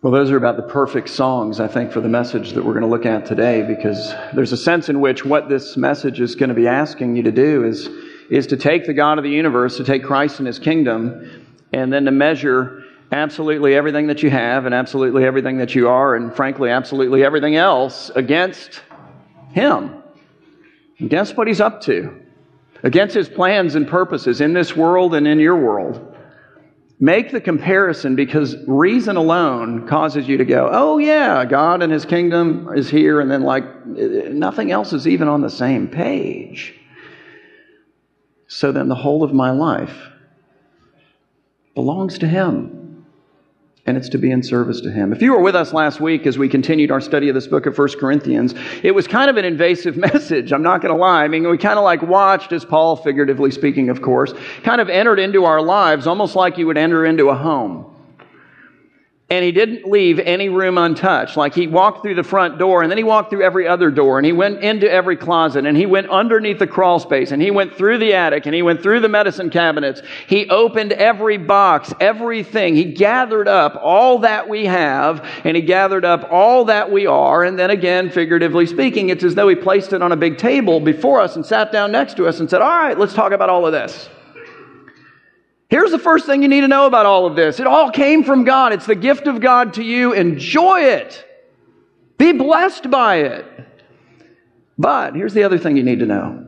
[0.00, 2.84] Well, those are about the perfect songs, I think, for the message that we're going
[2.84, 6.50] to look at today, because there's a sense in which what this message is going
[6.50, 7.88] to be asking you to do is,
[8.30, 11.92] is to take the God of the universe, to take Christ and His kingdom, and
[11.92, 16.32] then to measure absolutely everything that you have and absolutely everything that you are, and
[16.32, 18.82] frankly, absolutely everything else against
[19.50, 20.00] Him,
[21.00, 22.22] against what He's up to,
[22.84, 26.07] against His plans and purposes in this world and in your world.
[27.00, 32.04] Make the comparison because reason alone causes you to go, oh, yeah, God and His
[32.04, 36.74] kingdom is here, and then, like, nothing else is even on the same page.
[38.48, 40.08] So then the whole of my life
[41.74, 42.77] belongs to Him
[43.88, 45.14] and it's to be in service to him.
[45.14, 47.64] If you were with us last week as we continued our study of this book
[47.64, 51.24] of 1 Corinthians, it was kind of an invasive message, I'm not going to lie.
[51.24, 54.90] I mean, we kind of like watched as Paul, figuratively speaking, of course, kind of
[54.90, 57.97] entered into our lives almost like you would enter into a home.
[59.30, 61.36] And he didn't leave any room untouched.
[61.36, 64.18] Like he walked through the front door and then he walked through every other door
[64.18, 67.50] and he went into every closet and he went underneath the crawl space and he
[67.50, 70.00] went through the attic and he went through the medicine cabinets.
[70.26, 72.74] He opened every box, everything.
[72.74, 77.44] He gathered up all that we have and he gathered up all that we are.
[77.44, 80.80] And then again, figuratively speaking, it's as though he placed it on a big table
[80.80, 83.50] before us and sat down next to us and said, all right, let's talk about
[83.50, 84.08] all of this.
[85.68, 87.60] Here's the first thing you need to know about all of this.
[87.60, 88.72] It all came from God.
[88.72, 90.14] It's the gift of God to you.
[90.14, 91.24] Enjoy it.
[92.16, 93.46] Be blessed by it.
[94.78, 96.44] But here's the other thing you need to know.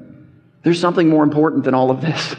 [0.63, 2.35] There's something more important than all of this.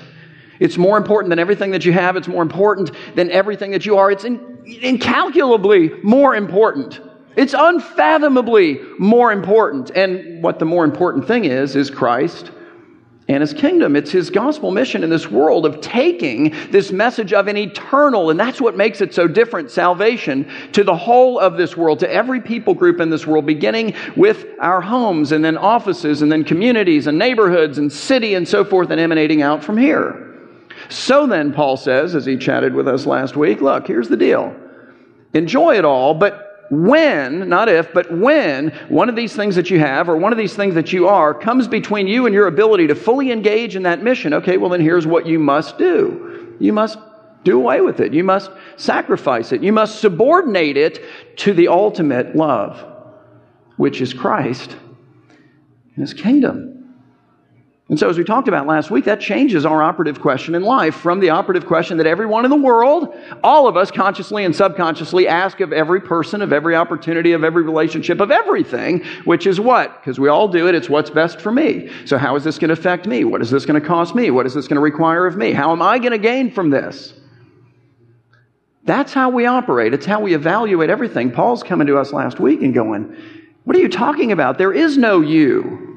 [0.60, 2.16] It's more important than everything that you have.
[2.16, 4.12] It's more important than everything that you are.
[4.12, 7.02] It's in, incalculably more important.
[7.36, 9.92] It's unfathomably more important.
[9.92, 12.52] And what the more important thing is, is Christ
[13.34, 13.96] and his kingdom.
[13.96, 18.40] It's his gospel mission in this world of taking this message of an eternal, and
[18.40, 22.42] that's what makes it so different salvation to the whole of this world, to every
[22.42, 27.08] people group in this world, beginning with our homes and then offices and then communities
[27.08, 30.28] and neighborhoods and city and so forth, and emanating out from here.
[30.90, 34.56] So then, Paul says, as he chatted with us last week, look, here's the deal.
[35.34, 39.78] Enjoy it all, but when, not if, but when one of these things that you
[39.80, 42.88] have or one of these things that you are comes between you and your ability
[42.88, 46.56] to fully engage in that mission, okay, well, then here's what you must do.
[46.62, 46.98] You must
[47.44, 48.14] do away with it.
[48.14, 49.62] You must sacrifice it.
[49.62, 51.04] You must subordinate it
[51.40, 52.82] to the ultimate love,
[53.76, 54.78] which is Christ
[55.96, 56.81] and His kingdom.
[57.92, 60.96] And so, as we talked about last week, that changes our operative question in life
[60.96, 63.14] from the operative question that everyone in the world,
[63.44, 67.64] all of us consciously and subconsciously ask of every person, of every opportunity, of every
[67.64, 70.00] relationship, of everything, which is what?
[70.00, 71.92] Because we all do it, it's what's best for me.
[72.06, 73.26] So, how is this going to affect me?
[73.26, 74.32] What is this going to cost me?
[74.32, 75.52] What is this going to require of me?
[75.52, 77.14] How am I going to gain from this?
[78.86, 79.94] That's how we operate.
[79.94, 81.30] It's how we evaluate everything.
[81.30, 83.14] Paul's coming to us last week and going,
[83.66, 84.58] What are you talking about?
[84.58, 85.91] There is no you.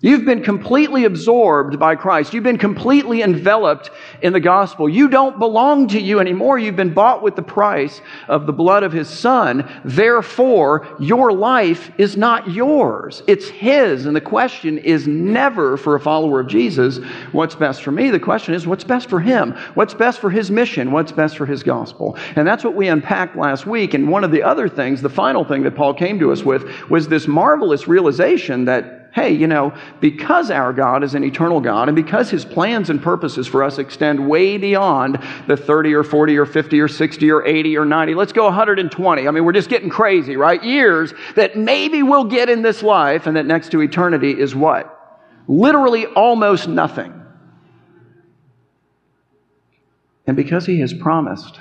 [0.00, 2.32] You've been completely absorbed by Christ.
[2.32, 3.90] You've been completely enveloped
[4.22, 4.88] in the gospel.
[4.88, 6.56] You don't belong to you anymore.
[6.56, 9.68] You've been bought with the price of the blood of his son.
[9.84, 13.24] Therefore, your life is not yours.
[13.26, 14.06] It's his.
[14.06, 16.98] And the question is never for a follower of Jesus,
[17.32, 18.10] what's best for me?
[18.10, 19.50] The question is, what's best for him?
[19.74, 20.92] What's best for his mission?
[20.92, 22.16] What's best for his gospel?
[22.36, 23.94] And that's what we unpacked last week.
[23.94, 26.88] And one of the other things, the final thing that Paul came to us with,
[26.88, 31.88] was this marvelous realization that hey, you know, because our God is an eternal God
[31.88, 35.18] and because his plans and purposes for us extend way beyond
[35.48, 39.26] the 30 or 40 or 50 or 60 or 80 or 90, let's go 120.
[39.26, 40.62] I mean, we're just getting crazy, right?
[40.62, 44.94] Years that maybe we'll get in this life and that next to eternity is what?
[45.48, 47.12] Literally almost nothing.
[50.28, 51.60] And because he has promised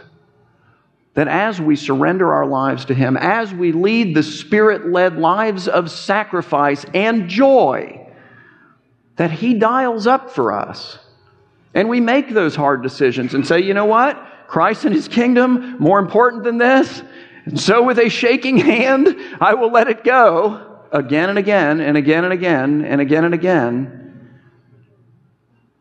[1.17, 5.67] that as we surrender our lives to Him, as we lead the Spirit led lives
[5.67, 8.07] of sacrifice and joy,
[9.15, 10.99] that He dials up for us.
[11.73, 14.23] And we make those hard decisions and say, you know what?
[14.47, 17.01] Christ and His kingdom, more important than this.
[17.45, 21.97] And so, with a shaking hand, I will let it go again and again and
[21.97, 24.06] again and again and again and again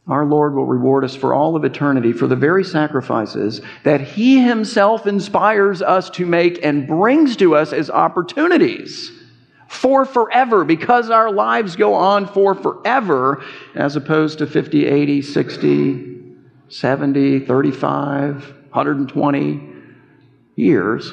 [0.08, 4.41] our Lord will reward us for all of eternity for the very sacrifices that He
[4.41, 9.11] Himself inspires us to make and brings to us as opportunities
[9.69, 13.43] for forever because our lives go on for forever
[13.75, 16.35] as opposed to 50, 80, 60,
[16.69, 19.69] 70, 35, 120
[20.55, 21.12] years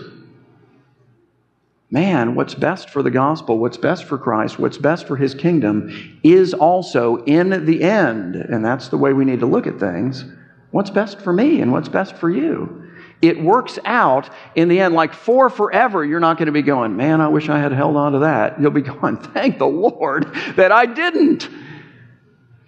[1.94, 6.20] man, what's best for the gospel, what's best for Christ, what's best for his kingdom
[6.24, 10.26] is also in the end, and that's the way we need to look at things.
[10.72, 12.80] What's best for me and what's best for you?
[13.22, 14.94] it works out in the end.
[14.94, 17.96] Like for forever, you're not going to be going, man, I wish I had held
[17.96, 18.60] on to that.
[18.60, 20.26] You'll be going, thank the Lord
[20.58, 21.50] that I didn't.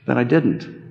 [0.08, 0.85] That I didn't.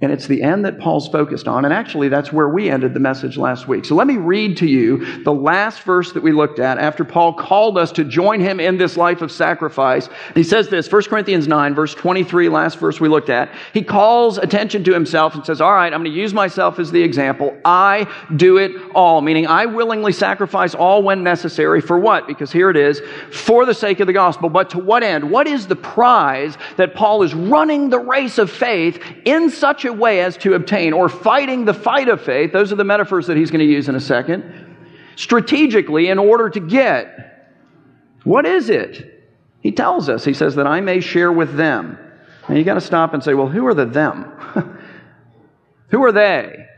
[0.00, 1.64] And it's the end that Paul's focused on.
[1.64, 3.84] And actually, that's where we ended the message last week.
[3.84, 7.32] So let me read to you the last verse that we looked at after Paul
[7.32, 10.08] called us to join him in this life of sacrifice.
[10.36, 13.52] He says this, 1 Corinthians 9, verse 23, last verse we looked at.
[13.74, 16.92] He calls attention to himself and says, All right, I'm going to use myself as
[16.92, 17.58] the example.
[17.64, 18.06] I
[18.36, 21.80] do it all, meaning I willingly sacrifice all when necessary.
[21.80, 22.28] For what?
[22.28, 23.02] Because here it is,
[23.32, 24.48] for the sake of the gospel.
[24.48, 25.28] But to what end?
[25.28, 29.87] What is the prize that Paul is running the race of faith in such a
[29.88, 33.26] a way as to obtain, or fighting the fight of faith, those are the metaphors
[33.26, 34.76] that he's going to use in a second,
[35.16, 37.56] strategically in order to get.
[38.22, 39.18] What is it?
[39.60, 41.98] He tells us, he says, that I may share with them.
[42.46, 44.24] And you got to stop and say, well, who are the them?
[45.88, 46.68] who are they?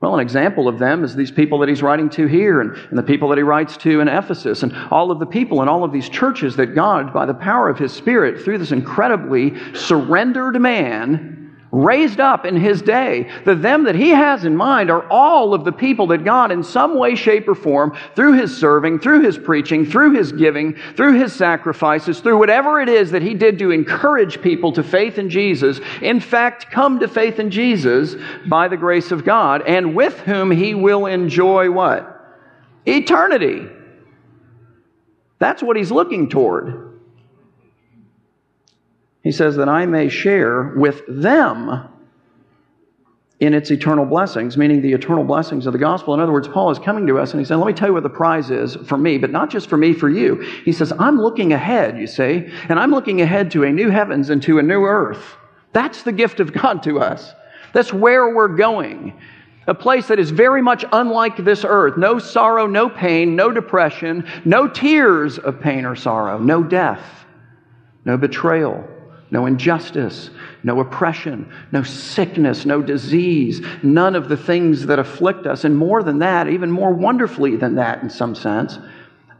[0.00, 2.98] Well, an example of them is these people that he's writing to here and, and,
[2.98, 5.84] the people that he writes to in Ephesus and all of the people in all
[5.84, 10.58] of these churches that God, by the power of his Spirit, through this incredibly surrendered
[10.58, 11.39] man,
[11.72, 13.30] raised up in his day.
[13.44, 16.64] The them that he has in mind are all of the people that God, in
[16.64, 21.18] some way, shape, or form, through his serving, through his preaching, through his giving, through
[21.18, 25.30] his sacrifices, through whatever it is that he did to encourage people to faith in
[25.30, 28.16] Jesus, in fact, come to faith in Jesus
[28.48, 32.16] by the grace of God, and with whom he will enjoy what?
[32.86, 33.68] Eternity.
[35.38, 36.89] That's what he's looking toward.
[39.22, 41.88] He says that I may share with them
[43.40, 46.12] in its eternal blessings, meaning the eternal blessings of the gospel.
[46.12, 47.94] In other words, Paul is coming to us and he's saying, Let me tell you
[47.94, 50.36] what the prize is for me, but not just for me, for you.
[50.64, 54.28] He says, I'm looking ahead, you see, and I'm looking ahead to a new heavens
[54.28, 55.36] and to a new earth.
[55.72, 57.32] That's the gift of God to us.
[57.72, 59.18] That's where we're going.
[59.66, 61.96] A place that is very much unlike this earth.
[61.96, 67.24] No sorrow, no pain, no depression, no tears of pain or sorrow, no death,
[68.04, 68.86] no betrayal,
[69.30, 70.30] no injustice,
[70.62, 75.64] no oppression, no sickness, no disease, none of the things that afflict us.
[75.64, 78.78] And more than that, even more wonderfully than that in some sense,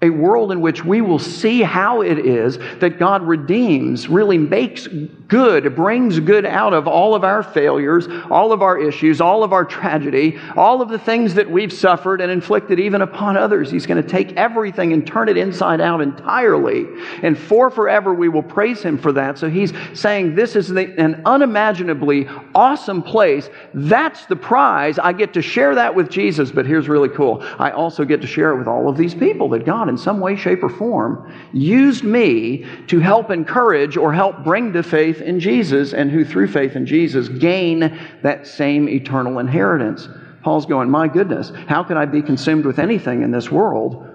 [0.03, 4.87] a world in which we will see how it is that God redeems, really makes
[4.87, 9.53] good, brings good out of all of our failures, all of our issues, all of
[9.53, 13.71] our tragedy, all of the things that we've suffered and inflicted even upon others.
[13.71, 16.87] He's going to take everything and turn it inside out entirely.
[17.23, 19.37] And for forever we will praise Him for that.
[19.37, 23.51] So He's saying this is an unimaginably awesome place.
[23.75, 24.99] That's the prize.
[24.99, 27.43] I get to share that with Jesus, but here's really cool.
[27.59, 30.21] I also get to share it with all of these people that God in some
[30.21, 35.39] way, shape, or form, used me to help encourage or help bring to faith in
[35.39, 40.09] Jesus, and who through faith in Jesus gain that same eternal inheritance.
[40.43, 44.07] Paul's going, My goodness, how can I be consumed with anything in this world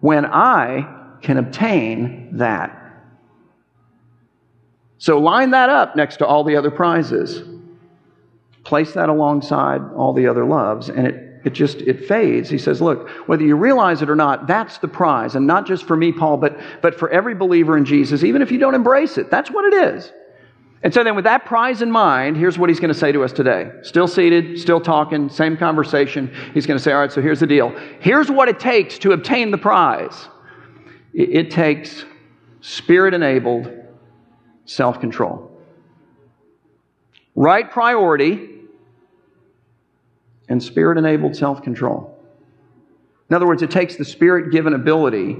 [0.00, 2.76] when I can obtain that?
[4.98, 7.42] So line that up next to all the other prizes.
[8.64, 12.50] Place that alongside all the other loves, and it it just it fades.
[12.50, 15.34] He says look whether you realize it or not that's the prize.
[15.34, 18.50] And not just for me paul but but for every believer in jesus even if
[18.50, 19.30] you don't embrace it.
[19.30, 20.12] That's what it is.
[20.82, 23.24] And so then with that prize in mind here's what he's going to say to
[23.24, 23.70] us today.
[23.82, 26.34] Still seated still talking same conversation.
[26.52, 27.74] He's going to say all right so here's the deal.
[28.00, 30.28] Here's what it takes to obtain the prize.
[31.12, 32.04] It, takes
[32.60, 33.68] spirit enabled
[34.64, 35.50] self-control.
[37.34, 38.49] Right priority
[40.50, 42.16] and spirit enabled self control.
[43.30, 45.38] In other words, it takes the spirit given ability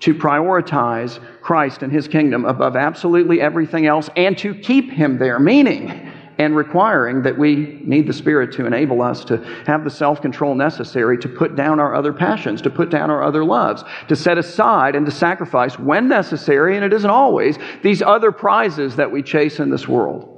[0.00, 5.38] to prioritize Christ and his kingdom above absolutely everything else and to keep him there,
[5.38, 10.20] meaning and requiring that we need the Spirit to enable us to have the self
[10.20, 14.16] control necessary to put down our other passions, to put down our other loves, to
[14.16, 19.10] set aside and to sacrifice when necessary, and it isn't always, these other prizes that
[19.10, 20.28] we chase in this world.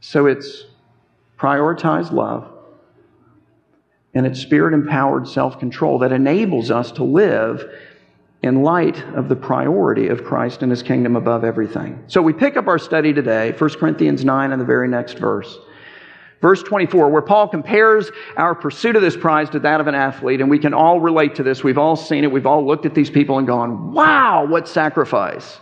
[0.00, 0.64] So it's
[1.38, 2.50] prioritized love,
[4.14, 7.64] and it's spirit empowered self control that enables us to live
[8.42, 12.02] in light of the priority of Christ and his kingdom above everything.
[12.06, 15.58] So we pick up our study today, 1 Corinthians 9 and the very next verse.
[16.42, 20.40] Verse 24, where Paul compares our pursuit of this prize to that of an athlete,
[20.40, 21.64] and we can all relate to this.
[21.64, 22.30] We've all seen it.
[22.30, 25.58] We've all looked at these people and gone, wow, what sacrifice.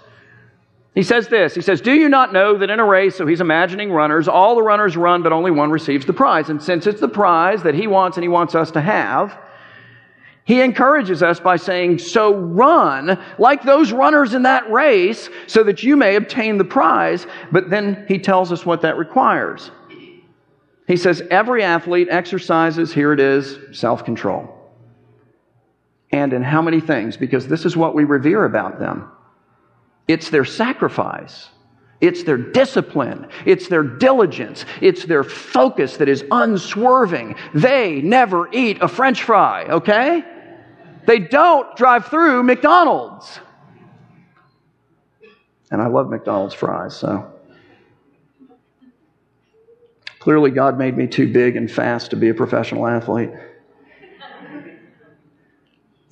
[0.94, 3.40] He says this He says, Do you not know that in a race, so he's
[3.40, 6.50] imagining runners, all the runners run, but only one receives the prize?
[6.50, 9.36] And since it's the prize that he wants and he wants us to have,
[10.44, 15.82] he encourages us by saying, So run like those runners in that race so that
[15.82, 17.26] you may obtain the prize.
[17.50, 19.70] But then he tells us what that requires.
[20.86, 24.50] He says every athlete exercises, here it is, self control.
[26.12, 27.16] And in how many things?
[27.16, 29.10] Because this is what we revere about them
[30.06, 31.49] it's their sacrifice.
[32.00, 33.28] It's their discipline.
[33.46, 34.66] It's their diligence.
[34.82, 37.37] It's their focus that is unswerving.
[37.54, 40.23] They never eat a french fry, okay?
[41.06, 43.40] They don't drive through McDonald's.
[45.70, 47.30] And I love McDonald's fries, so.
[50.18, 53.30] Clearly, God made me too big and fast to be a professional athlete.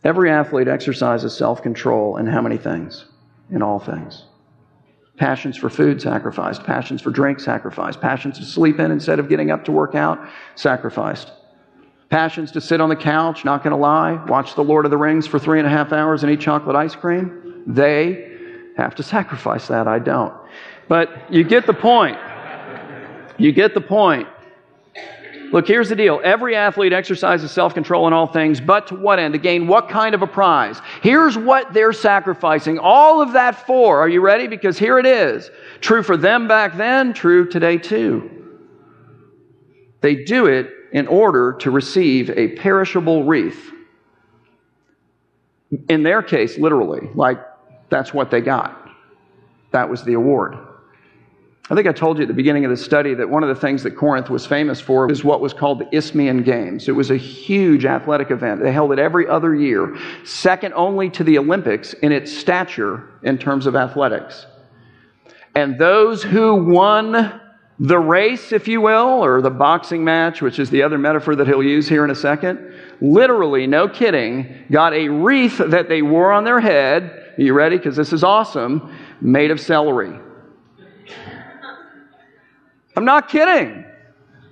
[0.04, 3.04] Every athlete exercises self control in how many things?
[3.52, 4.24] In all things.
[5.18, 9.50] Passions for food sacrificed, passions for drink sacrificed, passions to sleep in instead of getting
[9.50, 10.18] up to work out
[10.54, 11.30] sacrificed.
[12.08, 14.96] Passions to sit on the couch, not going to lie, watch The Lord of the
[14.96, 17.62] Rings for three and a half hours and eat chocolate ice cream.
[17.66, 18.38] They
[18.76, 19.86] have to sacrifice that.
[19.86, 20.34] I don't.
[20.88, 22.18] But you get the point.
[23.38, 24.28] You get the point.
[25.52, 26.18] Look, here's the deal.
[26.24, 29.34] Every athlete exercises self control in all things, but to what end?
[29.34, 30.80] To gain what kind of a prize?
[31.02, 34.00] Here's what they're sacrificing all of that for.
[34.00, 34.48] Are you ready?
[34.48, 35.50] Because here it is.
[35.80, 38.30] True for them back then, true today too.
[40.00, 43.70] They do it in order to receive a perishable wreath.
[45.88, 47.38] In their case, literally, like
[47.90, 48.90] that's what they got.
[49.72, 50.56] That was the award.
[51.72, 53.58] I think I told you at the beginning of the study that one of the
[53.58, 56.86] things that Corinth was famous for was what was called the Isthmian Games.
[56.86, 58.62] It was a huge athletic event.
[58.62, 63.38] They held it every other year, second only to the Olympics in its stature in
[63.38, 64.44] terms of athletics.
[65.54, 67.40] And those who won
[67.78, 71.46] the race, if you will, or the boxing match, which is the other metaphor that
[71.46, 76.32] he'll use here in a second, literally, no kidding, got a wreath that they wore
[76.32, 77.32] on their head.
[77.38, 77.78] Are you ready?
[77.78, 78.94] Because this is awesome.
[79.22, 80.20] Made of celery.
[82.96, 83.84] I'm not kidding.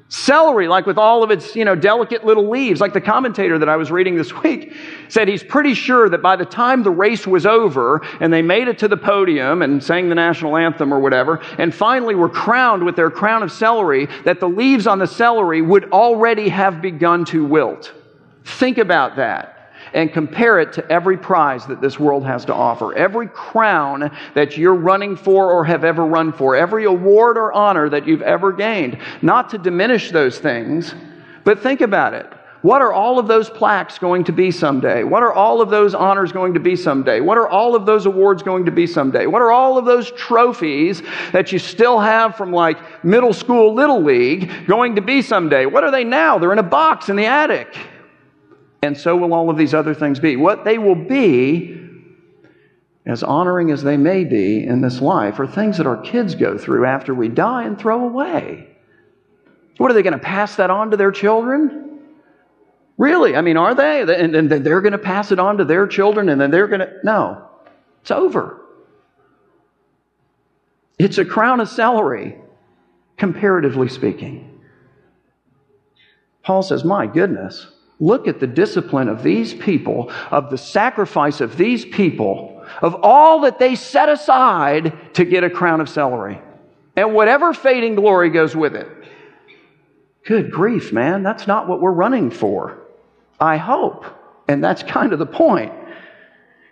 [0.09, 3.69] Celery, like with all of its, you know, delicate little leaves, like the commentator that
[3.69, 4.75] I was reading this week
[5.09, 8.67] said he's pretty sure that by the time the race was over and they made
[8.67, 12.85] it to the podium and sang the national anthem or whatever, and finally were crowned
[12.85, 17.25] with their crown of celery, that the leaves on the celery would already have begun
[17.27, 17.93] to wilt.
[18.45, 19.60] Think about that
[19.95, 22.95] and compare it to every prize that this world has to offer.
[22.95, 27.89] Every crown that you're running for or have ever run for, every award or honor
[27.89, 28.99] that you've ever gained.
[29.23, 30.95] Not to diminish those things,
[31.45, 32.27] but think about it.
[32.63, 35.03] What are all of those plaques going to be someday?
[35.03, 37.21] What are all of those honors going to be someday?
[37.21, 39.27] What are all of those awards going to be someday?
[39.27, 44.03] What are all of those trophies that you still have from like middle school little
[44.03, 45.65] league going to be someday?
[45.65, 46.39] What are they now?
[46.39, 47.75] They're in a box in the attic
[48.83, 50.37] and so will all of these other things be.
[50.37, 51.79] What they will be,
[53.07, 56.57] as honoring as they may be in this life, are things that our kids go
[56.57, 58.69] through after we die and throw away.
[59.77, 62.01] What are they going to pass that on to their children?
[62.97, 63.35] Really?
[63.35, 64.03] I mean, are they?
[64.03, 66.81] And then they're going to pass it on to their children and then they're going
[66.81, 66.93] to.
[67.03, 67.49] No,
[68.03, 68.61] it's over.
[70.99, 72.37] It's a crown of celery,
[73.17, 74.61] comparatively speaking.
[76.43, 77.67] Paul says, My goodness.
[78.01, 83.43] Look at the discipline of these people, of the sacrifice of these people, of all
[83.43, 86.41] that they set aside to get a crown of celery.
[86.97, 88.89] And whatever fading glory goes with it.
[90.25, 91.23] Good grief, man.
[91.23, 92.79] That's not what we're running for.
[93.39, 94.07] I hope.
[94.49, 95.73] And that's kind of the point.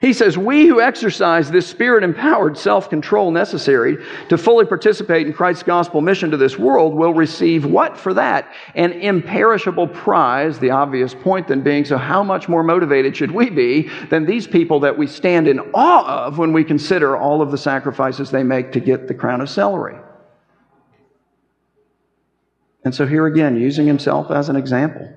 [0.00, 5.32] He says, We who exercise this spirit empowered self control necessary to fully participate in
[5.32, 8.52] Christ's gospel mission to this world will receive what for that?
[8.76, 10.58] An imperishable prize.
[10.60, 14.46] The obvious point then being, so how much more motivated should we be than these
[14.46, 18.44] people that we stand in awe of when we consider all of the sacrifices they
[18.44, 19.98] make to get the crown of celery?
[22.84, 25.12] And so here again, using himself as an example.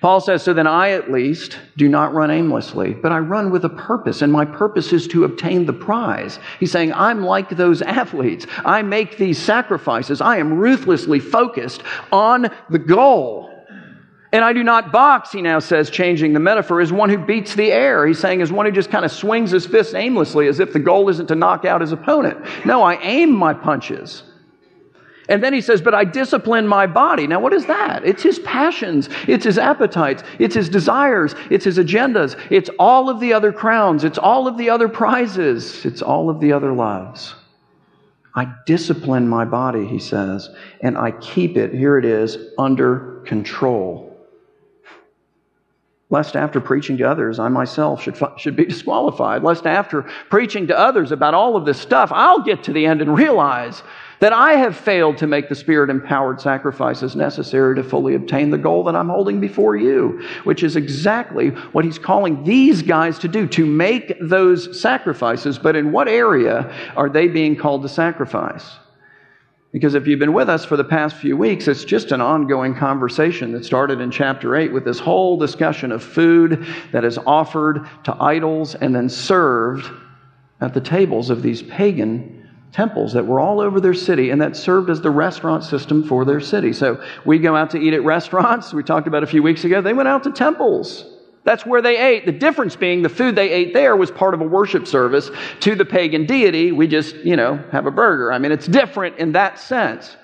[0.00, 3.64] Paul says, So then I at least do not run aimlessly, but I run with
[3.64, 6.38] a purpose, and my purpose is to obtain the prize.
[6.60, 8.46] He's saying, I'm like those athletes.
[8.64, 10.20] I make these sacrifices.
[10.20, 13.52] I am ruthlessly focused on the goal.
[14.32, 17.54] And I do not box, he now says, changing the metaphor, as one who beats
[17.54, 18.06] the air.
[18.06, 20.78] He's saying, as one who just kind of swings his fist aimlessly, as if the
[20.78, 22.38] goal isn't to knock out his opponent.
[22.66, 24.24] No, I aim my punches.
[25.28, 27.26] And then he says, But I discipline my body.
[27.26, 28.04] Now, what is that?
[28.04, 33.20] It's his passions, it's his appetites, it's his desires, it's his agendas, it's all of
[33.20, 37.34] the other crowns, it's all of the other prizes, it's all of the other loves.
[38.34, 40.50] I discipline my body, he says,
[40.82, 44.04] and I keep it, here it is, under control.
[46.10, 50.78] lest after preaching to others, I myself should, should be disqualified, lest after preaching to
[50.78, 53.82] others about all of this stuff, I'll get to the end and realize
[54.20, 58.58] that I have failed to make the Spirit empowered sacrifices necessary to fully obtain the
[58.58, 63.28] goal that I'm holding before you, which is exactly what he's calling these guys to
[63.28, 65.58] do, to make those sacrifices.
[65.58, 68.76] But in what area are they being called to sacrifice?
[69.72, 72.74] Because if you've been with us for the past few weeks, it's just an ongoing
[72.74, 77.86] conversation that started in chapter 8 with this whole discussion of food that is offered
[78.04, 79.90] to idols and then served
[80.62, 82.35] at the tables of these pagan
[82.72, 86.24] temples that were all over their city and that served as the restaurant system for
[86.24, 86.72] their city.
[86.72, 89.80] So we go out to eat at restaurants, we talked about a few weeks ago,
[89.80, 91.06] they went out to temples.
[91.44, 92.26] That's where they ate.
[92.26, 95.30] The difference being the food they ate there was part of a worship service
[95.60, 96.72] to the pagan deity.
[96.72, 98.32] We just, you know, have a burger.
[98.32, 100.16] I mean, it's different in that sense.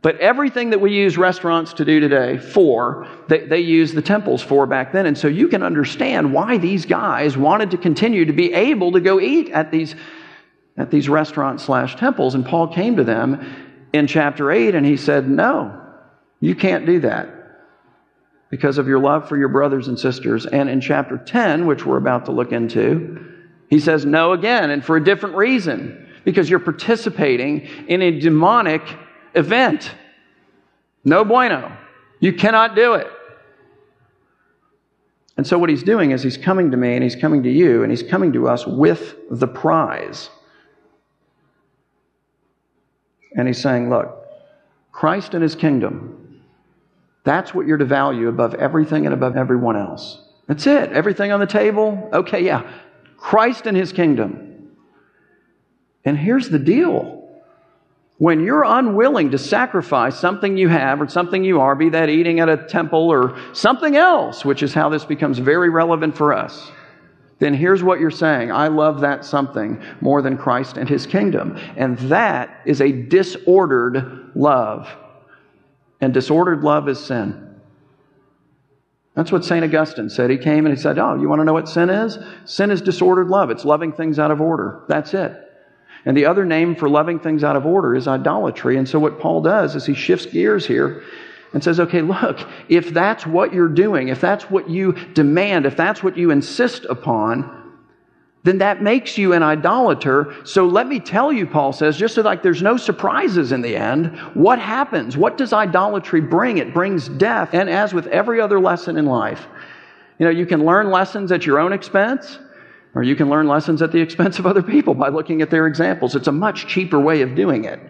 [0.00, 4.42] But everything that we use restaurants to do today for, they, they use the temples
[4.42, 5.06] for back then.
[5.06, 9.00] And so you can understand why these guys wanted to continue to be able to
[9.00, 9.94] go eat at these,
[10.76, 12.34] at these restaurants slash temples.
[12.34, 15.80] And Paul came to them in chapter 8 and he said, No,
[16.40, 17.28] you can't do that
[18.50, 20.44] because of your love for your brothers and sisters.
[20.46, 23.32] And in chapter 10, which we're about to look into,
[23.70, 28.82] he says no again, and for a different reason, because you're participating in a demonic
[29.34, 29.90] event.
[31.04, 31.74] No bueno.
[32.20, 33.06] You cannot do it.
[35.36, 37.82] And so, what he's doing is he's coming to me and he's coming to you
[37.82, 40.28] and he's coming to us with the prize.
[43.36, 44.26] And he's saying, Look,
[44.92, 46.22] Christ and his kingdom
[47.24, 50.18] that's what you're to value above everything and above everyone else.
[50.48, 50.92] That's it.
[50.92, 52.10] Everything on the table?
[52.12, 52.68] Okay, yeah.
[53.16, 54.72] Christ and his kingdom.
[56.04, 57.20] And here's the deal.
[58.18, 62.40] When you're unwilling to sacrifice something you have or something you are, be that eating
[62.40, 66.70] at a temple or something else, which is how this becomes very relevant for us,
[67.42, 71.58] then here's what you're saying I love that something more than Christ and his kingdom.
[71.76, 74.88] And that is a disordered love
[76.00, 77.60] and disordered love is sin.
[79.14, 79.64] That's what St.
[79.64, 80.30] Augustine said.
[80.30, 82.16] He came and he said, Oh, you want to know what sin is?
[82.44, 83.50] Sin is disordered love.
[83.50, 84.84] It's loving things out of order.
[84.86, 85.36] That's it.
[86.04, 88.76] And the other name for loving things out of order is idolatry.
[88.76, 91.02] And so what Paul does is he shifts gears here
[91.52, 95.76] and says, okay, look, if that's what you're doing, if that's what you demand, if
[95.76, 97.60] that's what you insist upon,
[98.44, 100.34] then that makes you an idolater.
[100.44, 103.76] So let me tell you, Paul says, just so like there's no surprises in the
[103.76, 105.16] end, what happens?
[105.16, 106.58] What does idolatry bring?
[106.58, 107.54] It brings death.
[107.54, 109.46] And as with every other lesson in life,
[110.18, 112.38] you know, you can learn lessons at your own expense,
[112.94, 115.66] or you can learn lessons at the expense of other people by looking at their
[115.66, 116.16] examples.
[116.16, 117.80] It's a much cheaper way of doing it.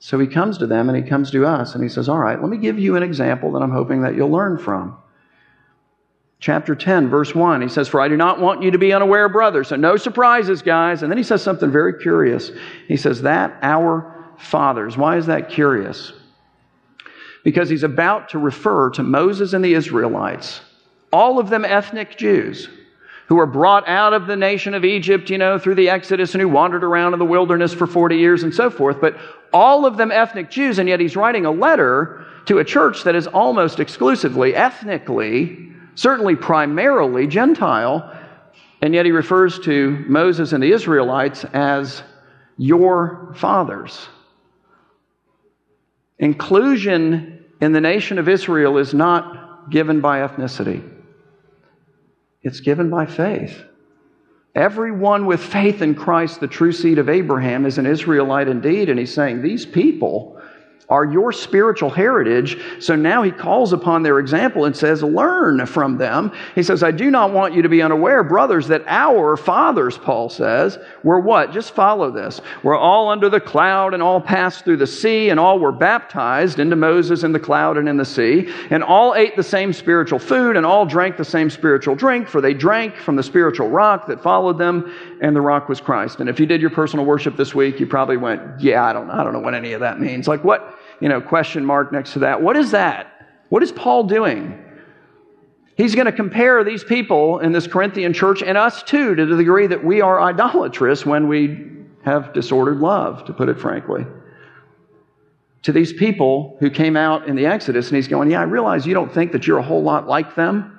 [0.00, 2.40] So he comes to them and he comes to us and he says, All right,
[2.40, 4.96] let me give you an example that I'm hoping that you'll learn from
[6.40, 7.62] chapter 10, verse 1.
[7.62, 9.68] He says, For I do not want you to be unaware, brothers.
[9.68, 11.02] So no surprises, guys.
[11.02, 12.50] And then he says something very curious.
[12.86, 14.96] He says, That our fathers.
[14.96, 16.12] Why is that curious?
[17.44, 20.60] Because he's about to refer to Moses and the Israelites,
[21.12, 22.68] all of them ethnic Jews.
[23.28, 26.40] Who were brought out of the nation of Egypt, you know, through the Exodus and
[26.40, 29.00] who wandered around in the wilderness for 40 years and so forth.
[29.00, 29.16] But
[29.52, 33.14] all of them ethnic Jews, and yet he's writing a letter to a church that
[33.14, 38.16] is almost exclusively ethnically certainly primarily Gentile,
[38.80, 42.04] and yet he refers to Moses and the Israelites as
[42.56, 44.08] your fathers.
[46.20, 50.88] Inclusion in the nation of Israel is not given by ethnicity,
[52.48, 53.62] it's given by faith.
[54.54, 58.88] Everyone with faith in Christ, the true seed of Abraham, is an Israelite indeed.
[58.88, 60.37] And he's saying, These people
[60.88, 62.58] are your spiritual heritage.
[62.80, 66.32] So now he calls upon their example and says, Learn from them.
[66.54, 70.30] He says, I do not want you to be unaware, brothers, that our fathers, Paul
[70.30, 71.52] says, were what?
[71.52, 72.40] Just follow this.
[72.62, 76.58] We're all under the cloud and all passed through the sea, and all were baptized
[76.58, 80.18] into Moses in the cloud and in the sea, and all ate the same spiritual
[80.18, 84.06] food, and all drank the same spiritual drink, for they drank from the spiritual rock
[84.06, 86.20] that followed them, and the rock was Christ.
[86.20, 89.10] And if you did your personal worship this week, you probably went, Yeah, I don't,
[89.10, 90.26] I don't know what any of that means.
[90.26, 90.77] Like, what?
[91.00, 92.42] You know, question mark next to that.
[92.42, 93.12] What is that?
[93.48, 94.64] What is Paul doing?
[95.76, 99.36] He's going to compare these people in this Corinthian church and us too to the
[99.36, 101.70] degree that we are idolatrous when we
[102.04, 104.04] have disordered love, to put it frankly.
[105.62, 108.86] To these people who came out in the Exodus, and he's going, Yeah, I realize
[108.86, 110.77] you don't think that you're a whole lot like them,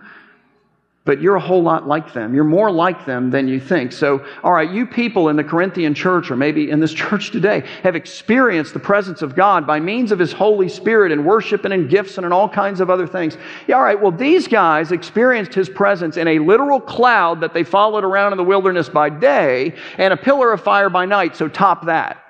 [1.09, 2.35] but you're a whole lot like them.
[2.35, 3.91] You're more like them than you think.
[3.93, 7.63] So, all right, you people in the Corinthian church, or maybe in this church today,
[7.81, 11.73] have experienced the presence of God by means of His Holy Spirit in worship and
[11.73, 13.37] in gifts and in all kinds of other things.
[13.67, 17.63] Yeah, all right, well, these guys experienced His presence in a literal cloud that they
[17.63, 21.35] followed around in the wilderness by day and a pillar of fire by night.
[21.35, 22.23] So, top that.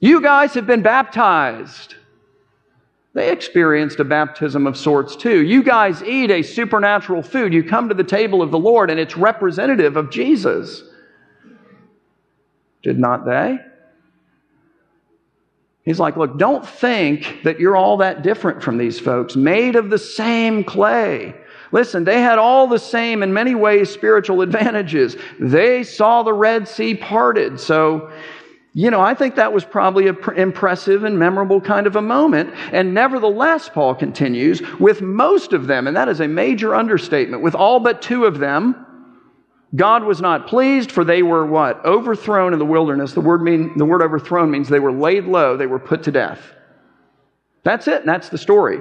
[0.00, 1.96] You guys have been baptized.
[3.14, 5.42] They experienced a baptism of sorts too.
[5.42, 7.54] You guys eat a supernatural food.
[7.54, 10.82] You come to the table of the Lord and it's representative of Jesus.
[12.82, 13.58] Did not they?
[15.84, 19.90] He's like, look, don't think that you're all that different from these folks, made of
[19.90, 21.34] the same clay.
[21.72, 25.16] Listen, they had all the same, in many ways, spiritual advantages.
[25.38, 27.60] They saw the Red Sea parted.
[27.60, 28.10] So
[28.76, 32.52] you know, I think that was probably an impressive and memorable kind of a moment.
[32.72, 37.54] And nevertheless, Paul continues, with most of them, and that is a major understatement, with
[37.54, 38.84] all but two of them,
[39.76, 41.84] God was not pleased, for they were what?
[41.84, 43.12] Overthrown in the wilderness.
[43.12, 46.12] The word, mean, the word overthrown means they were laid low, they were put to
[46.12, 46.40] death.
[47.62, 48.80] That's it, and that's the story.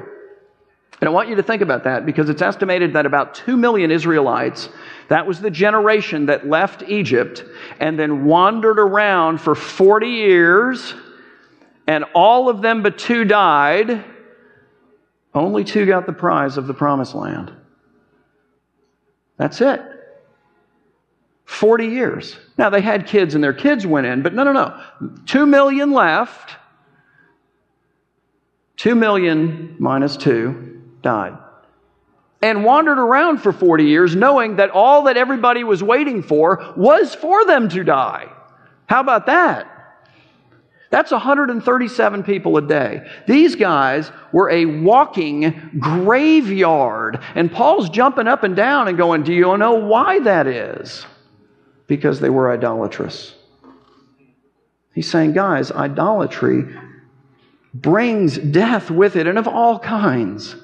[1.02, 3.92] And I want you to think about that because it's estimated that about 2 million
[3.92, 4.70] Israelites
[5.10, 7.44] that was the generation that left Egypt
[7.80, 10.94] and then wandered around for 40 years,
[11.88, 14.04] and all of them but two died.
[15.34, 17.52] Only two got the prize of the promised land.
[19.38, 19.82] That's it.
[21.46, 22.38] 40 years.
[22.58, 24.82] Now, they had kids and their kids went in, but no, no, no.
[25.26, 26.56] Two million left.
[28.78, 31.38] Two million minus two died
[32.44, 37.16] and wandered around for 40 years knowing that all that everybody was waiting for was
[37.16, 38.30] for them to die.
[38.86, 39.70] How about that?
[40.90, 43.10] That's 137 people a day.
[43.28, 47.24] These guys were a walking graveyard.
[47.34, 51.06] And Paul's jumping up and down and going, Do you know why that is?
[51.88, 53.34] Because they were idolatrous.
[54.94, 56.66] He's saying, Guys, idolatry
[57.74, 60.58] brings death with it and of all kinds.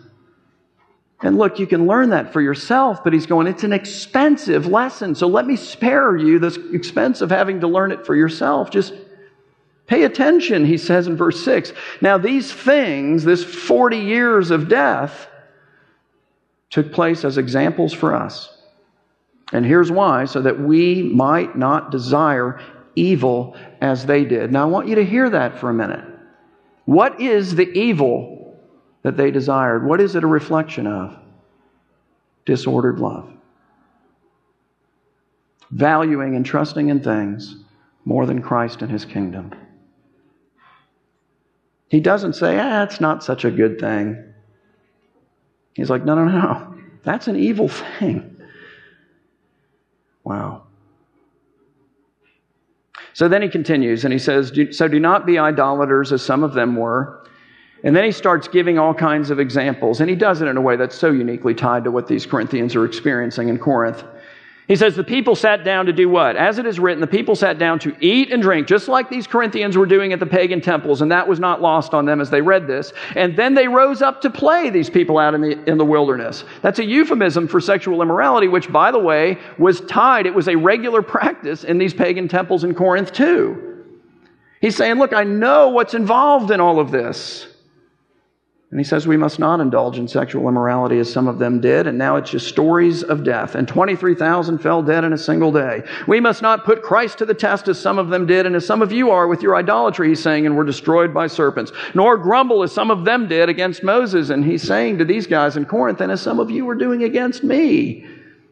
[1.21, 5.15] And look, you can learn that for yourself, but he's going, it's an expensive lesson.
[5.15, 8.71] So let me spare you this expense of having to learn it for yourself.
[8.71, 8.93] Just
[9.85, 11.73] pay attention, he says in verse 6.
[11.99, 15.27] Now, these things, this 40 years of death,
[16.69, 18.55] took place as examples for us.
[19.51, 22.61] And here's why so that we might not desire
[22.95, 24.53] evil as they did.
[24.53, 26.05] Now, I want you to hear that for a minute.
[26.85, 28.38] What is the evil
[29.03, 29.85] that they desired.
[29.85, 31.17] What is it a reflection of?
[32.45, 33.31] Disordered love.
[35.71, 37.55] Valuing and trusting in things
[38.05, 39.53] more than Christ and his kingdom.
[41.89, 44.23] He doesn't say, ah, it's not such a good thing.
[45.73, 46.75] He's like, no, no, no.
[47.03, 48.37] That's an evil thing.
[50.23, 50.63] Wow.
[53.13, 56.53] So then he continues and he says, So do not be idolaters as some of
[56.53, 57.25] them were.
[57.83, 60.61] And then he starts giving all kinds of examples, and he does it in a
[60.61, 64.03] way that's so uniquely tied to what these Corinthians are experiencing in Corinth.
[64.69, 66.35] He says, The people sat down to do what?
[66.35, 69.25] As it is written, the people sat down to eat and drink, just like these
[69.25, 72.29] Corinthians were doing at the pagan temples, and that was not lost on them as
[72.29, 72.93] they read this.
[73.15, 76.43] And then they rose up to play, these people out in the, in the wilderness.
[76.61, 80.55] That's a euphemism for sexual immorality, which, by the way, was tied, it was a
[80.55, 83.87] regular practice in these pagan temples in Corinth, too.
[84.61, 87.47] He's saying, Look, I know what's involved in all of this.
[88.71, 91.87] And he says we must not indulge in sexual immorality as some of them did,
[91.87, 93.55] and now it's just stories of death.
[93.55, 95.81] And 23,000 fell dead in a single day.
[96.07, 98.67] We must not put Christ to the test as some of them did, and as
[98.67, 101.71] some of you are with your idolatry, he's saying, and were destroyed by serpents.
[101.95, 104.29] Nor grumble as some of them did against Moses.
[104.29, 107.03] And he's saying to these guys in Corinth, and as some of you were doing
[107.03, 108.05] against me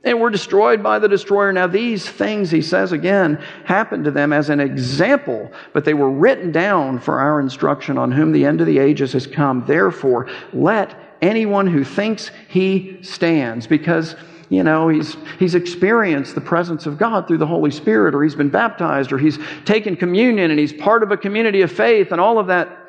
[0.08, 1.52] and were destroyed by the destroyer.
[1.54, 6.10] Now, these things, he says again, happened to them as an example, but they were
[6.10, 9.66] written down for our instruction on whom the end of the ages has come.
[9.66, 14.16] Therefore, let anyone who thinks he stands, because
[14.50, 18.36] you know, he's, he's experienced the presence of God through the Holy Spirit, or he's
[18.36, 22.22] been baptized, or he's taken communion, and he's part of a community of faith, and
[22.22, 22.87] all of that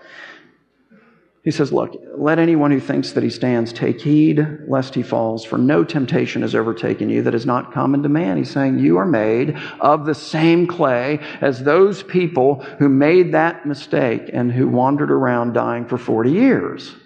[1.45, 5.45] he says, Look, let anyone who thinks that he stands take heed lest he falls,
[5.45, 8.37] for no temptation has overtaken you that is not common to man.
[8.37, 13.67] He's saying, You are made of the same clay as those people who made that
[13.67, 16.97] mistake and who wandered around dying for 40 years.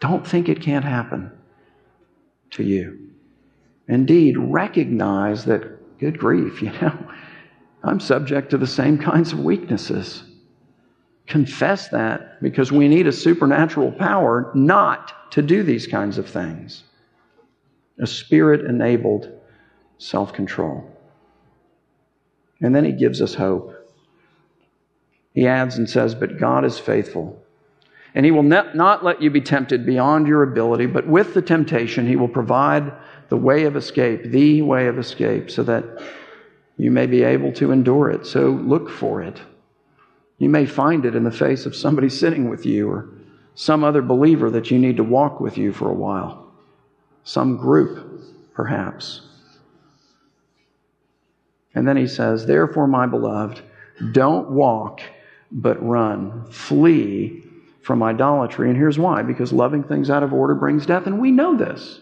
[0.00, 1.30] Don't think it can't happen
[2.52, 3.10] to you.
[3.88, 6.98] Indeed, recognize that, good grief, you know,
[7.84, 10.24] I'm subject to the same kinds of weaknesses
[11.30, 16.82] confess that because we need a supernatural power not to do these kinds of things.
[17.98, 19.30] a spirit enabled
[19.98, 20.90] self control.
[22.60, 23.74] And then he gives us hope.
[25.34, 27.40] He adds and says, But God is faithful.
[28.14, 32.08] And he will not let you be tempted beyond your ability, but with the temptation,
[32.08, 32.92] he will provide
[33.28, 35.84] the way of escape, the way of escape, so that
[36.76, 38.26] you may be able to endure it.
[38.26, 39.40] So look for it.
[40.40, 43.08] You may find it in the face of somebody sitting with you or
[43.54, 46.50] some other believer that you need to walk with you for a while,
[47.22, 48.24] some group,
[48.54, 49.20] perhaps.
[51.74, 53.60] And then he says, Therefore, my beloved,
[54.12, 55.02] don't walk,
[55.52, 56.50] but run.
[56.50, 57.44] Flee
[57.82, 58.68] from idolatry.
[58.68, 61.06] And here's why because loving things out of order brings death.
[61.06, 62.00] And we know this.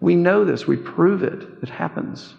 [0.00, 0.66] We know this.
[0.66, 1.46] We prove it.
[1.62, 2.34] It happens.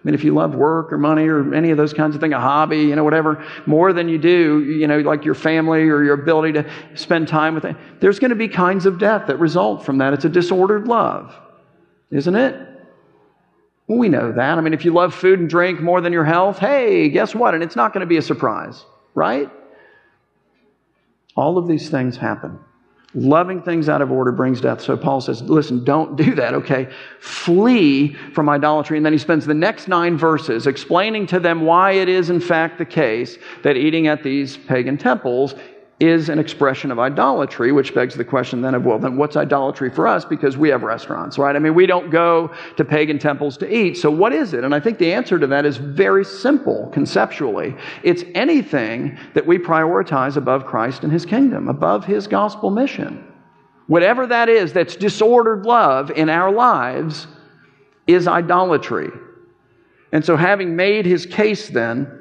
[0.00, 2.32] I mean, if you love work or money or any of those kinds of things,
[2.32, 6.02] a hobby, you know, whatever, more than you do, you know, like your family or
[6.02, 9.38] your ability to spend time with it, there's going to be kinds of death that
[9.38, 10.14] result from that.
[10.14, 11.34] It's a disordered love,
[12.10, 12.54] isn't it?
[13.88, 14.56] Well, we know that.
[14.56, 17.52] I mean, if you love food and drink more than your health, hey, guess what?
[17.52, 18.82] And it's not going to be a surprise,
[19.14, 19.50] right?
[21.36, 22.58] All of these things happen.
[23.14, 24.80] Loving things out of order brings death.
[24.80, 26.88] So Paul says, listen, don't do that, okay?
[27.18, 28.96] Flee from idolatry.
[28.96, 32.40] And then he spends the next nine verses explaining to them why it is, in
[32.40, 35.54] fact, the case that eating at these pagan temples
[36.00, 39.90] is an expression of idolatry, which begs the question then of, well, then what's idolatry
[39.90, 40.24] for us?
[40.24, 41.54] Because we have restaurants, right?
[41.54, 43.98] I mean, we don't go to pagan temples to eat.
[43.98, 44.64] So what is it?
[44.64, 47.76] And I think the answer to that is very simple conceptually.
[48.02, 53.26] It's anything that we prioritize above Christ and his kingdom, above his gospel mission.
[53.86, 57.26] Whatever that is that's disordered love in our lives
[58.06, 59.10] is idolatry.
[60.12, 62.19] And so, having made his case then,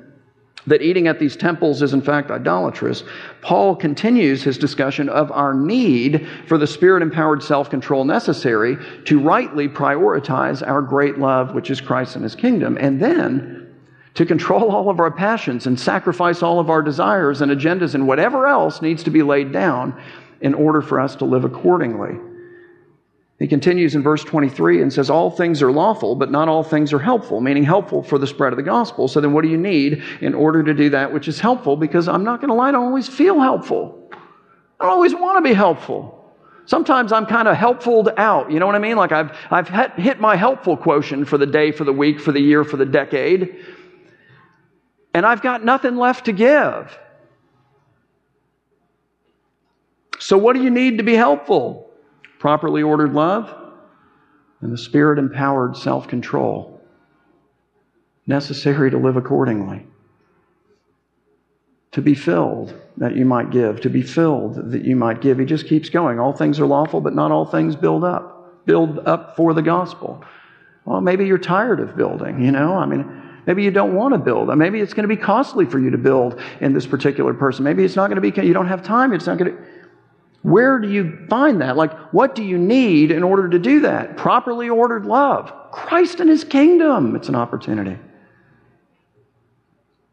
[0.67, 3.03] that eating at these temples is in fact idolatrous,
[3.41, 9.19] Paul continues his discussion of our need for the spirit empowered self control necessary to
[9.19, 13.73] rightly prioritize our great love, which is Christ and his kingdom, and then
[14.15, 18.07] to control all of our passions and sacrifice all of our desires and agendas and
[18.07, 19.97] whatever else needs to be laid down
[20.41, 22.17] in order for us to live accordingly.
[23.39, 26.91] He continues in verse 23 and says, All things are lawful, but not all things
[26.91, 29.07] are helpful, meaning helpful for the spread of the gospel.
[29.07, 31.77] So then, what do you need in order to do that which is helpful?
[31.77, 34.09] Because I'm not going to lie, I don't always feel helpful.
[34.79, 36.15] I don't always want to be helpful.
[36.65, 38.51] Sometimes I'm kind of helpful out.
[38.51, 38.97] You know what I mean?
[38.97, 42.41] Like I've, I've hit my helpful quotient for the day, for the week, for the
[42.41, 43.65] year, for the decade.
[45.13, 46.99] And I've got nothing left to give.
[50.19, 51.88] So, what do you need to be helpful?
[52.39, 53.53] Properly ordered love,
[54.61, 56.81] and the spirit empowered self control
[58.25, 59.85] necessary to live accordingly.
[61.93, 65.39] To be filled that you might give, to be filled that you might give.
[65.39, 66.19] He just keeps going.
[66.19, 68.65] All things are lawful, but not all things build up.
[68.65, 70.23] Build up for the gospel.
[70.85, 72.75] Well, maybe you're tired of building, you know?
[72.75, 74.55] I mean, Maybe you don't want to build.
[74.55, 77.63] Maybe it's going to be costly for you to build in this particular person.
[77.63, 79.11] Maybe it's not going to be, you don't have time.
[79.11, 79.63] It's not going to.
[80.41, 81.75] Where do you find that?
[81.75, 84.15] Like, what do you need in order to do that?
[84.15, 85.51] Properly ordered love.
[85.71, 87.15] Christ and His kingdom.
[87.15, 87.97] It's an opportunity.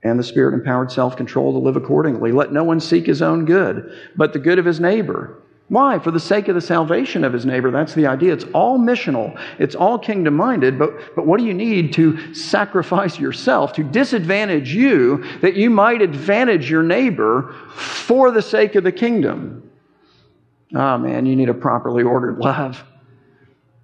[0.02, 2.32] And the Spirit empowered self control to live accordingly.
[2.32, 5.42] Let no one seek his own good, but the good of his neighbor.
[5.68, 5.98] Why?
[5.98, 7.72] For the sake of the salvation of his neighbor.
[7.72, 8.32] That's the idea.
[8.32, 9.36] It's all missional.
[9.58, 10.78] It's all kingdom minded.
[10.78, 16.02] But, but what do you need to sacrifice yourself, to disadvantage you, that you might
[16.02, 19.65] advantage your neighbor for the sake of the kingdom?
[20.74, 22.84] Oh man, you need a properly ordered love.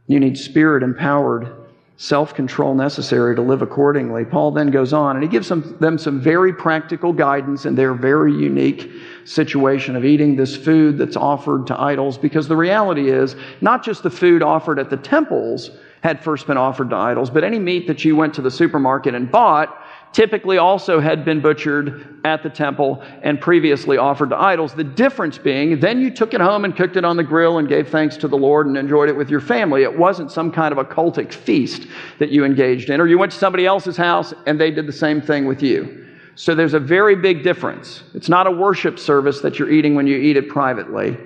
[0.06, 1.54] You need spirit empowered
[1.96, 4.24] self control necessary to live accordingly.
[4.24, 7.94] Paul then goes on and he gives them, them some very practical guidance in their
[7.94, 8.90] very unique
[9.24, 14.02] situation of eating this food that's offered to idols because the reality is not just
[14.02, 15.70] the food offered at the temples
[16.02, 19.14] had first been offered to idols, but any meat that you went to the supermarket
[19.14, 19.81] and bought
[20.12, 24.74] typically also had been butchered at the temple and previously offered to idols.
[24.74, 27.68] The difference being, then you took it home and cooked it on the grill and
[27.68, 29.82] gave thanks to the Lord and enjoyed it with your family.
[29.82, 33.32] It wasn't some kind of a cultic feast that you engaged in, or you went
[33.32, 36.06] to somebody else's house and they did the same thing with you.
[36.34, 38.04] So there's a very big difference.
[38.14, 41.18] It's not a worship service that you're eating when you eat it privately.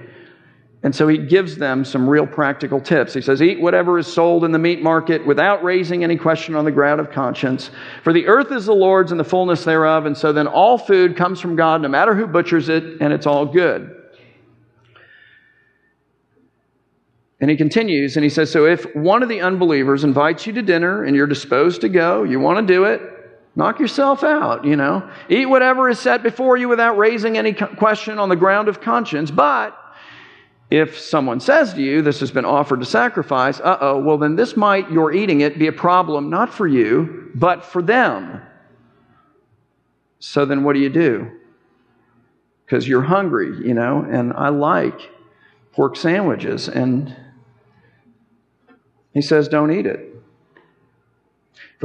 [0.82, 3.14] And so he gives them some real practical tips.
[3.14, 6.64] He says, Eat whatever is sold in the meat market without raising any question on
[6.64, 7.70] the ground of conscience.
[8.04, 10.06] For the earth is the Lord's and the fullness thereof.
[10.06, 13.26] And so then all food comes from God, no matter who butchers it, and it's
[13.26, 13.96] all good.
[17.40, 20.62] And he continues and he says, So if one of the unbelievers invites you to
[20.62, 23.02] dinner and you're disposed to go, you want to do it,
[23.56, 25.08] knock yourself out, you know.
[25.28, 29.30] Eat whatever is set before you without raising any question on the ground of conscience.
[29.30, 29.76] But
[30.70, 34.36] If someone says to you, This has been offered to sacrifice, uh oh, well, then
[34.36, 38.42] this might, your eating it, be a problem not for you, but for them.
[40.18, 41.30] So then what do you do?
[42.64, 45.12] Because you're hungry, you know, and I like
[45.72, 46.68] pork sandwiches.
[46.68, 47.14] And
[49.12, 50.15] he says, Don't eat it.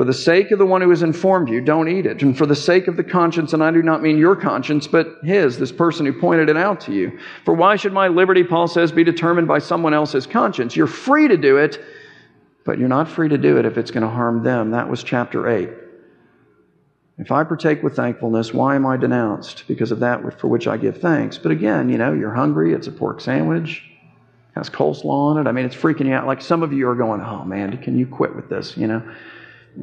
[0.01, 2.23] For the sake of the one who has informed you, don't eat it.
[2.23, 5.17] And for the sake of the conscience, and I do not mean your conscience, but
[5.23, 7.19] his, this person who pointed it out to you.
[7.45, 10.75] For why should my liberty, Paul says, be determined by someone else's conscience?
[10.75, 11.85] You're free to do it,
[12.65, 14.71] but you're not free to do it if it's going to harm them.
[14.71, 15.69] That was chapter 8.
[17.19, 19.65] If I partake with thankfulness, why am I denounced?
[19.67, 21.37] Because of that for which I give thanks.
[21.37, 23.83] But again, you know, you're hungry, it's a pork sandwich,
[24.55, 25.47] has coleslaw on it.
[25.47, 26.25] I mean, it's freaking you out.
[26.25, 29.03] Like some of you are going, oh man, can you quit with this, you know?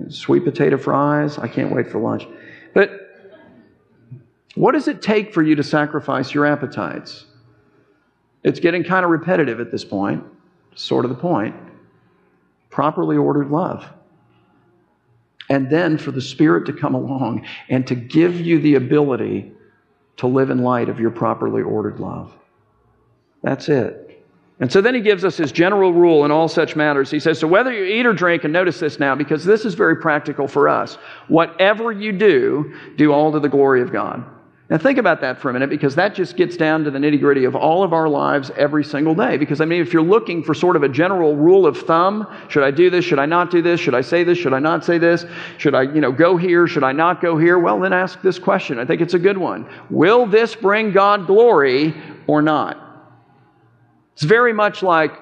[0.08, 1.38] Sweet potato fries.
[1.38, 2.26] I can't wait for lunch.
[2.74, 2.90] But
[4.54, 7.26] what does it take for you to sacrifice your appetites?
[8.44, 10.24] It's getting kind of repetitive at this point,
[10.74, 11.54] sort of the point.
[12.70, 13.86] Properly ordered love.
[15.50, 19.52] And then for the Spirit to come along and to give you the ability
[20.18, 22.36] to live in light of your properly ordered love.
[23.42, 24.07] That's it.
[24.60, 27.10] And so then he gives us his general rule in all such matters.
[27.10, 29.74] He says, So whether you eat or drink, and notice this now, because this is
[29.74, 30.96] very practical for us,
[31.28, 34.24] whatever you do, do all to the glory of God.
[34.68, 37.20] Now think about that for a minute, because that just gets down to the nitty
[37.20, 39.38] gritty of all of our lives every single day.
[39.38, 42.64] Because I mean, if you're looking for sort of a general rule of thumb, should
[42.64, 43.04] I do this?
[43.04, 43.80] Should I not do this?
[43.80, 44.36] Should I say this?
[44.36, 45.24] Should I not say this?
[45.56, 46.66] Should I, you know, go here?
[46.66, 47.58] Should I not go here?
[47.58, 48.78] Well, then ask this question.
[48.78, 49.66] I think it's a good one.
[49.88, 51.94] Will this bring God glory
[52.26, 52.87] or not?
[54.18, 55.12] It's very much like,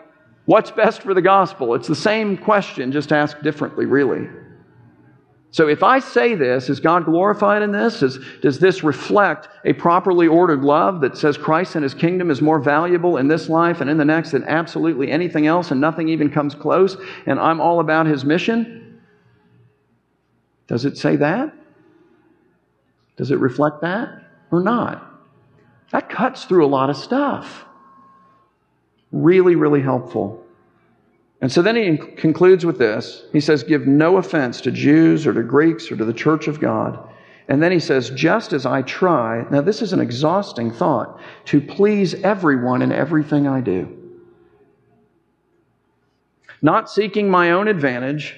[0.47, 1.75] what's best for the gospel?
[1.75, 4.27] It's the same question, just asked differently, really.
[5.51, 8.03] So if I say this, is God glorified in this?
[8.03, 12.41] Is, does this reflect a properly ordered love that says Christ and his kingdom is
[12.41, 16.09] more valuable in this life and in the next than absolutely anything else and nothing
[16.09, 19.03] even comes close and I'm all about his mission?
[20.69, 21.53] Does it say that?
[23.19, 25.05] Does it reflect that or not?
[25.93, 27.66] That cuts through a lot of stuff.
[29.17, 30.45] Really, really helpful.
[31.41, 33.25] And so then he concludes with this.
[33.33, 36.61] He says, Give no offense to Jews or to Greeks or to the church of
[36.61, 36.99] God.
[37.49, 41.63] And then he says, Just as I try, now this is an exhausting thought, to
[41.63, 43.91] please everyone in everything I do.
[46.61, 48.37] Not seeking my own advantage,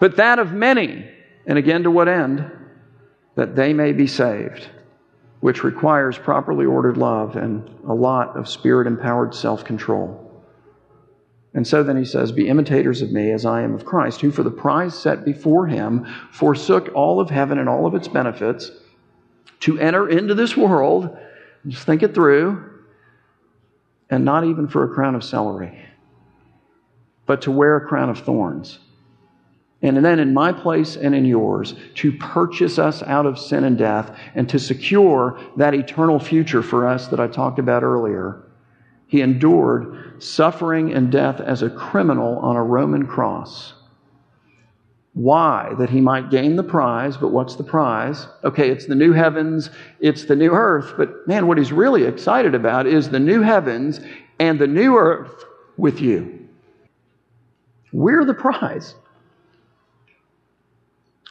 [0.00, 1.08] but that of many.
[1.46, 2.50] And again, to what end?
[3.36, 4.68] That they may be saved
[5.40, 10.26] which requires properly ordered love and a lot of spirit empowered self control.
[11.54, 14.30] And so then he says, Be imitators of me as I am of Christ, who
[14.30, 18.70] for the prize set before him forsook all of heaven and all of its benefits
[19.60, 21.16] to enter into this world,
[21.66, 22.64] just think it through,
[24.08, 25.84] and not even for a crown of celery,
[27.26, 28.78] but to wear a crown of thorns
[29.82, 33.78] and then in my place and in yours to purchase us out of sin and
[33.78, 38.42] death and to secure that eternal future for us that I talked about earlier.
[39.06, 43.72] He endured suffering and death as a criminal on a Roman cross.
[45.14, 45.74] Why?
[45.78, 48.28] That he might gain the prize, but what's the prize?
[48.44, 52.54] Okay, it's the new heavens, it's the new earth, but man, what he's really excited
[52.54, 54.00] about is the new heavens
[54.38, 55.44] and the new earth
[55.76, 56.48] with you.
[57.92, 58.94] We're the prize.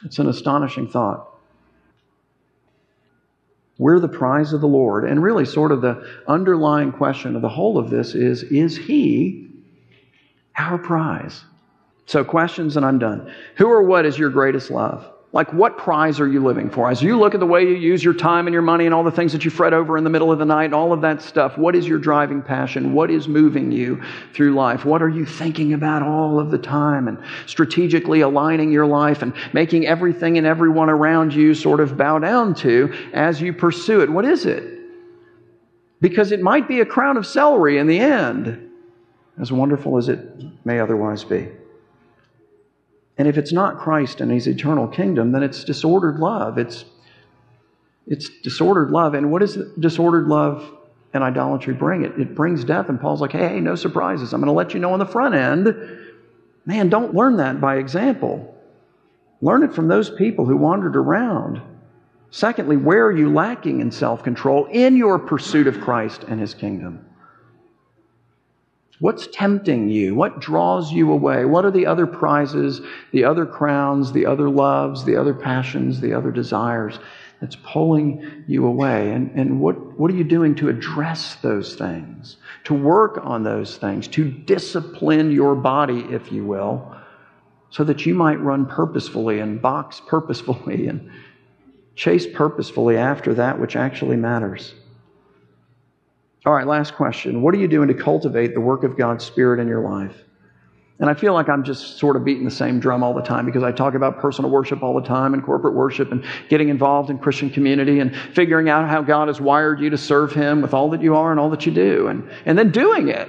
[0.04, 1.26] It's an astonishing thought.
[3.78, 5.04] We're the prize of the Lord.
[5.04, 9.48] And really, sort of the underlying question of the whole of this is Is He
[10.56, 11.42] our prize?
[12.06, 13.32] So, questions, and I'm done.
[13.56, 15.10] Who or what is your greatest love?
[15.32, 16.90] Like, what prize are you living for?
[16.90, 19.04] As you look at the way you use your time and your money and all
[19.04, 21.02] the things that you fret over in the middle of the night and all of
[21.02, 22.92] that stuff, what is your driving passion?
[22.94, 24.02] What is moving you
[24.34, 24.84] through life?
[24.84, 27.16] What are you thinking about all of the time and
[27.46, 32.52] strategically aligning your life and making everything and everyone around you sort of bow down
[32.56, 34.10] to as you pursue it?
[34.10, 34.80] What is it?
[36.00, 38.68] Because it might be a crown of celery in the end,
[39.40, 41.46] as wonderful as it may otherwise be.
[43.20, 46.56] And if it's not Christ and his eternal kingdom, then it's disordered love.
[46.56, 46.86] It's,
[48.06, 49.12] it's disordered love.
[49.12, 50.66] And what does disordered love
[51.12, 52.02] and idolatry bring?
[52.02, 52.88] It, it brings death.
[52.88, 54.32] And Paul's like, hey, hey no surprises.
[54.32, 55.68] I'm going to let you know on the front end.
[56.64, 58.56] Man, don't learn that by example.
[59.42, 61.60] Learn it from those people who wandered around.
[62.30, 66.54] Secondly, where are you lacking in self control in your pursuit of Christ and his
[66.54, 67.04] kingdom?
[69.00, 70.14] What's tempting you?
[70.14, 71.46] What draws you away?
[71.46, 72.82] What are the other prizes,
[73.12, 76.98] the other crowns, the other loves, the other passions, the other desires
[77.40, 79.10] that's pulling you away.
[79.12, 83.78] And, and what, what are you doing to address those things, to work on those
[83.78, 86.94] things, to discipline your body, if you will,
[87.70, 91.10] so that you might run purposefully and box purposefully and
[91.94, 94.74] chase purposefully after that which actually matters?
[96.46, 97.42] All right, last question.
[97.42, 100.24] What are you doing to cultivate the work of God's Spirit in your life?
[100.98, 103.46] And I feel like I'm just sort of beating the same drum all the time
[103.46, 107.08] because I talk about personal worship all the time and corporate worship and getting involved
[107.08, 110.74] in Christian community and figuring out how God has wired you to serve Him with
[110.74, 113.28] all that you are and all that you do and, and then doing it.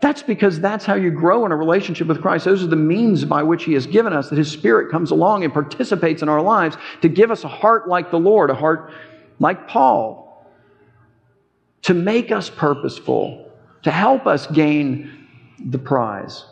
[0.00, 2.44] That's because that's how you grow in a relationship with Christ.
[2.44, 5.42] Those are the means by which He has given us, that His Spirit comes along
[5.42, 8.92] and participates in our lives to give us a heart like the Lord, a heart
[9.40, 10.25] like Paul,
[11.86, 13.48] to make us purposeful,
[13.82, 15.28] to help us gain
[15.66, 16.44] the prize.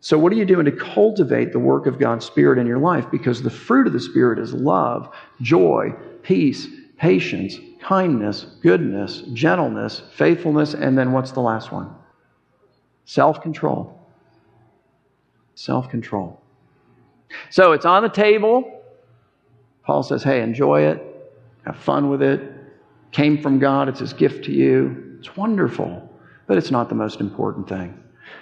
[0.00, 3.10] So, what are you doing to cultivate the work of God's Spirit in your life?
[3.10, 6.68] Because the fruit of the Spirit is love, joy, peace,
[6.98, 11.94] patience, kindness, goodness, gentleness, faithfulness, and then what's the last one?
[13.06, 13.98] Self control.
[15.54, 16.42] Self control.
[17.48, 18.82] So, it's on the table.
[19.82, 21.02] Paul says, hey, enjoy it,
[21.64, 22.59] have fun with it.
[23.12, 25.16] Came from God, it's His gift to you.
[25.18, 26.10] It's wonderful
[26.50, 27.96] but it's not the most important thing.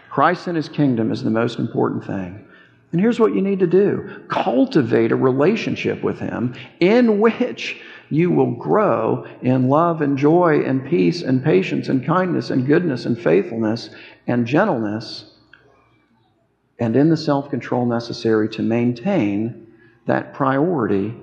[0.08, 2.42] Christ and his kingdom is the most important thing.
[2.90, 8.30] And here's what you need to do cultivate a relationship with him in which you
[8.30, 13.20] will grow in love and joy and peace and patience and kindness and goodness and
[13.20, 13.90] faithfulness
[14.26, 15.30] and gentleness
[16.78, 19.66] and in the self control necessary to maintain
[20.06, 21.14] that priority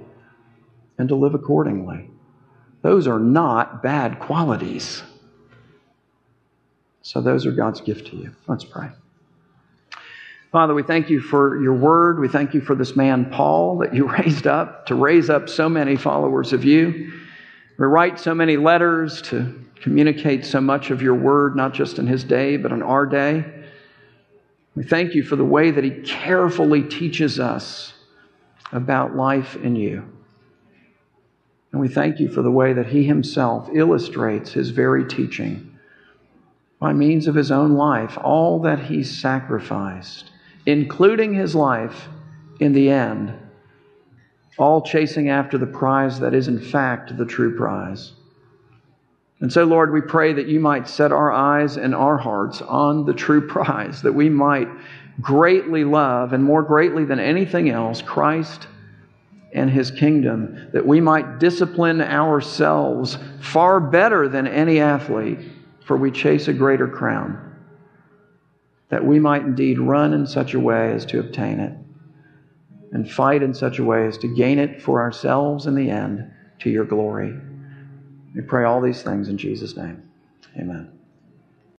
[0.99, 2.11] and to live accordingly.
[2.85, 5.01] Those are not bad qualities.
[7.01, 8.35] So those are God's gift to you.
[8.45, 8.89] Let's pray.
[10.51, 12.19] Father, we thank you for your word.
[12.19, 15.67] We thank you for this man, Paul, that you raised up to raise up so
[15.67, 17.11] many followers of you.
[17.79, 22.05] We write so many letters to communicate so much of your word, not just in
[22.05, 23.65] his day, but in our day.
[24.75, 27.95] We thank you for the way that he carefully teaches us
[28.71, 30.07] about life in you.
[31.75, 35.77] And we thank you for the way that he himself illustrates his very teaching
[36.79, 40.31] by means of his own life, all that he sacrificed,
[40.65, 42.07] including his life
[42.61, 43.37] in the end,
[44.57, 48.13] all chasing after the prize that is, in fact, the true prize.
[49.41, 53.05] And so, Lord, we pray that you might set our eyes and our hearts on
[53.05, 54.69] the true prize, that we might
[55.19, 58.69] greatly love, and more greatly than anything else, Christ
[59.53, 65.39] and his kingdom, that we might discipline ourselves far better than any athlete
[65.85, 67.55] for we chase a greater crown,
[68.89, 71.73] that we might indeed run in such a way as to obtain it,
[72.91, 76.31] and fight in such a way as to gain it for ourselves in the end
[76.59, 77.33] to your glory.
[78.33, 80.09] We pray all these things in Jesus' name.
[80.57, 80.94] Amen.